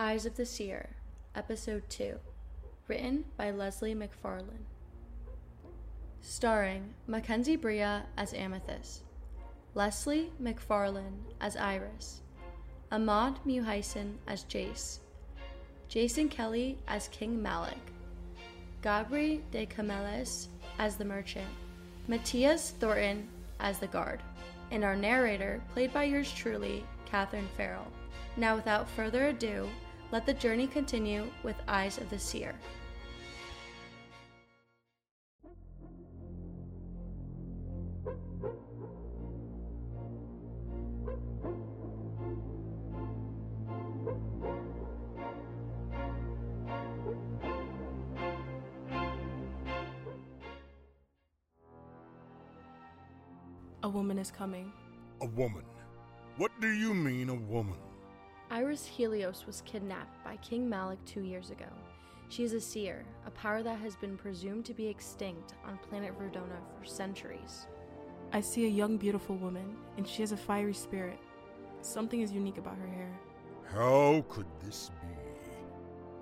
[0.00, 0.90] Eyes of the Seer,
[1.34, 2.14] Episode 2,
[2.86, 4.68] written by Leslie McFarlane.
[6.20, 9.02] Starring Mackenzie Bria as Amethyst,
[9.74, 12.20] Leslie McFarlane as Iris,
[12.92, 15.00] Ahmad Muhaisen as Jace,
[15.88, 17.92] Jason Kelly as King Malik,
[18.84, 20.46] Gabri de Cameles
[20.78, 21.50] as the merchant,
[22.06, 23.26] Matthias Thornton
[23.58, 24.22] as the guard,
[24.70, 27.90] and our narrator, played by yours truly, Catherine Farrell.
[28.36, 29.68] Now, without further ado,
[30.10, 32.54] let the journey continue with Eyes of the Seer.
[53.82, 54.72] A woman is coming.
[55.22, 55.64] A woman.
[56.36, 57.78] What do you mean, a woman?
[58.50, 61.66] Iris Helios was kidnapped by King Malik two years ago.
[62.30, 66.18] She is a seer, a power that has been presumed to be extinct on planet
[66.18, 67.66] Verdona for centuries.
[68.32, 71.18] I see a young, beautiful woman, and she has a fiery spirit.
[71.82, 73.10] Something is unique about her hair.
[73.70, 75.08] How could this be?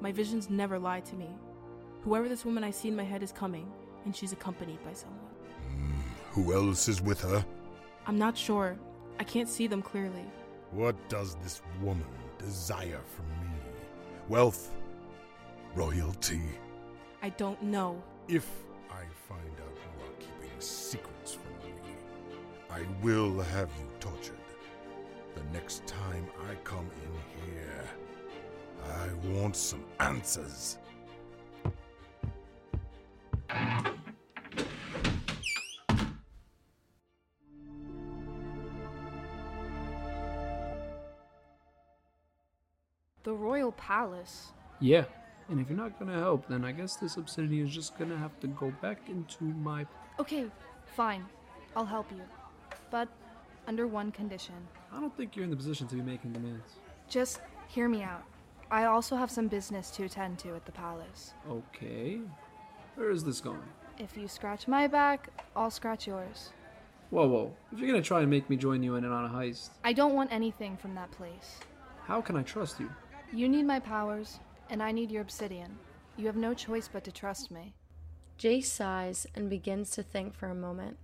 [0.00, 1.30] My visions never lie to me.
[2.02, 3.70] Whoever this woman I see in my head is coming,
[4.04, 5.20] and she's accompanied by someone.
[5.70, 6.00] Hmm,
[6.32, 7.44] who else is with her?
[8.06, 8.78] I'm not sure.
[9.18, 10.24] I can't see them clearly.
[10.72, 12.06] What does this woman
[12.38, 13.56] desire from me?
[14.28, 14.70] Wealth?
[15.74, 16.42] Royalty?
[17.22, 18.00] I don't know.
[18.28, 18.48] If
[18.88, 21.74] I find out you are keeping secrets from me,
[22.70, 24.36] I will have you tortured.
[25.34, 27.84] The next time I come in here,
[28.84, 30.78] I want some answers.
[43.22, 44.52] The Royal Palace.
[44.80, 45.04] Yeah,
[45.48, 48.38] and if you're not gonna help, then I guess this obsidian is just gonna have
[48.40, 49.86] to go back into my.
[50.18, 50.46] Okay,
[50.86, 51.24] fine.
[51.76, 52.22] I'll help you.
[52.90, 53.08] But
[53.66, 54.54] under one condition.
[54.92, 56.78] I don't think you're in the position to be making demands.
[57.08, 58.24] Just hear me out.
[58.70, 61.34] I also have some business to attend to at the palace.
[61.48, 62.20] Okay.
[62.94, 63.62] Where is this going?
[63.98, 66.50] If you scratch my back, I'll scratch yours.
[67.10, 67.52] Whoa, whoa.
[67.72, 69.92] If you're gonna try and make me join you in it on a heist, I
[69.92, 71.58] don't want anything from that place.
[72.06, 72.90] how can I trust you?
[73.32, 75.78] You need my powers, and I need your obsidian.
[76.16, 77.74] You have no choice but to trust me.
[78.40, 80.96] Jace sighs and begins to think for a moment,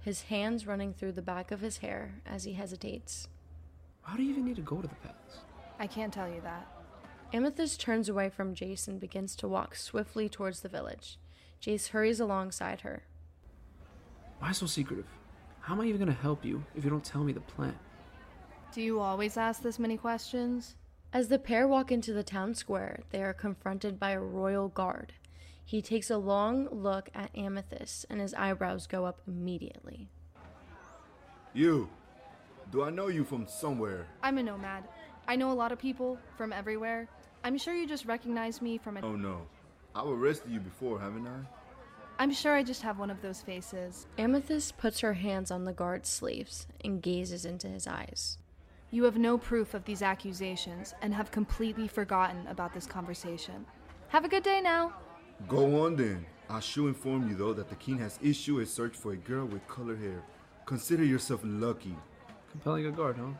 [0.00, 3.28] his hands running through the back of his hair as he hesitates.
[4.02, 5.42] How do you even need to go to the palace?
[5.78, 6.66] I can't tell you that.
[7.34, 11.18] Amethyst turns away from Jace and begins to walk swiftly towards the village.
[11.60, 13.02] Jace hurries alongside her.
[14.38, 15.08] Why so secretive?
[15.60, 17.78] How am I even gonna help you if you don't tell me the plan?
[18.72, 20.76] Do you always ask this many questions?
[21.10, 25.14] As the pair walk into the town square, they are confronted by a royal guard.
[25.64, 30.08] He takes a long look at Amethyst and his eyebrows go up immediately.
[31.54, 31.88] You.
[32.70, 34.06] Do I know you from somewhere?
[34.22, 34.84] I'm a nomad.
[35.26, 37.08] I know a lot of people from everywhere.
[37.42, 39.00] I'm sure you just recognize me from a.
[39.00, 39.42] Oh no.
[39.94, 41.40] I've arrested you before, haven't I?
[42.18, 44.06] I'm sure I just have one of those faces.
[44.18, 48.38] Amethyst puts her hands on the guard's sleeves and gazes into his eyes.
[48.90, 53.66] You have no proof of these accusations and have completely forgotten about this conversation.
[54.08, 54.94] Have a good day now.
[55.46, 56.24] Go on then.
[56.48, 59.44] I should inform you though that the king has issued a search for a girl
[59.44, 60.22] with colored hair.
[60.64, 61.94] Consider yourself lucky.
[62.50, 63.32] Compelling a guard, huh?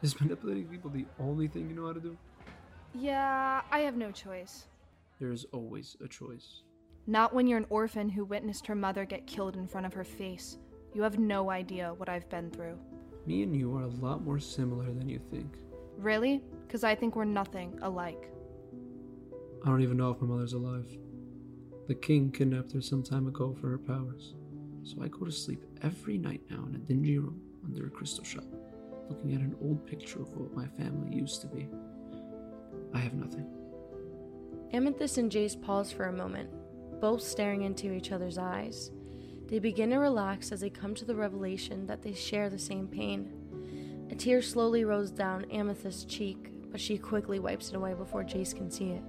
[0.00, 2.16] Is manipulating people the only thing you know how to do?
[2.94, 4.66] Yeah, I have no choice.
[5.18, 6.62] There is always a choice.
[7.08, 10.04] Not when you're an orphan who witnessed her mother get killed in front of her
[10.04, 10.58] face.
[10.94, 12.78] You have no idea what I've been through.
[13.26, 15.56] Me and you are a lot more similar than you think.
[15.96, 16.42] Really?
[16.66, 18.30] Because I think we're nothing alike.
[19.64, 20.86] I don't even know if my mother's alive.
[21.86, 24.34] The king kidnapped her some time ago for her powers.
[24.82, 28.24] So I go to sleep every night now in a dingy room under a crystal
[28.24, 28.44] shop,
[29.08, 31.68] looking at an old picture of what my family used to be.
[32.92, 33.46] I have nothing.
[34.72, 36.50] Amethyst and Jace pause for a moment,
[37.00, 38.90] both staring into each other's eyes.
[39.52, 42.88] They begin to relax as they come to the revelation that they share the same
[42.88, 44.08] pain.
[44.10, 48.56] A tear slowly rolls down Amethyst's cheek, but she quickly wipes it away before Jace
[48.56, 49.02] can see it.